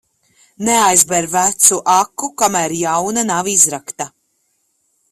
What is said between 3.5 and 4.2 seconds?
izrakta.